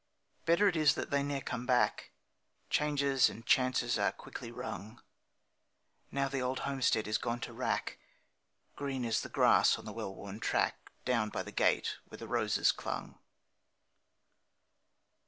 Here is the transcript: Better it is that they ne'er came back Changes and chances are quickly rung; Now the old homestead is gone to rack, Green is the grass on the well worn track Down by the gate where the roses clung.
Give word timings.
Better 0.47 0.67
it 0.67 0.75
is 0.75 0.95
that 0.95 1.11
they 1.11 1.21
ne'er 1.21 1.41
came 1.41 1.67
back 1.67 2.09
Changes 2.71 3.29
and 3.29 3.45
chances 3.45 3.99
are 3.99 4.11
quickly 4.11 4.51
rung; 4.51 4.99
Now 6.11 6.27
the 6.27 6.39
old 6.41 6.61
homestead 6.61 7.07
is 7.07 7.19
gone 7.19 7.39
to 7.41 7.53
rack, 7.53 7.99
Green 8.75 9.05
is 9.05 9.21
the 9.21 9.29
grass 9.29 9.77
on 9.77 9.85
the 9.85 9.93
well 9.93 10.15
worn 10.15 10.39
track 10.39 10.91
Down 11.05 11.29
by 11.29 11.43
the 11.43 11.51
gate 11.51 11.97
where 12.07 12.17
the 12.17 12.27
roses 12.27 12.71
clung. 12.71 13.19